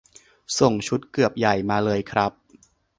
[0.59, 2.31] ส่งชุดเกือบใหญ่มาเลยครับ